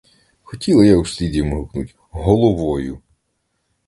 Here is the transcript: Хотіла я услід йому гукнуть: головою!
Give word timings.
Хотіла 0.43 0.85
я 0.85 0.97
услід 0.97 1.35
йому 1.35 1.55
гукнуть: 1.59 1.95
головою! 2.09 3.01